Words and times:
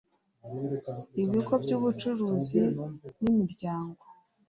ibigo 1.21 1.53
by’ubucuruzi 1.63 2.63
n’imiryango 3.21 4.01